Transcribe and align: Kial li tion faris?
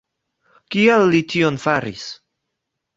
Kial 0.75 1.05
li 1.13 1.21
tion 1.35 1.63
faris? 1.69 2.11